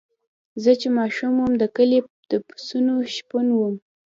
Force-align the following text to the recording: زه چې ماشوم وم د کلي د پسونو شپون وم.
زه 0.63 0.71
چې 0.81 0.87
ماشوم 0.97 1.33
وم 1.39 1.53
د 1.61 1.63
کلي 1.75 1.99
د 2.31 2.33
پسونو 2.47 2.93
شپون 3.15 3.47
وم. 3.53 3.75